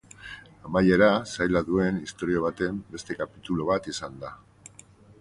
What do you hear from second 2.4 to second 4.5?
baten beste kapitulu bat izan da.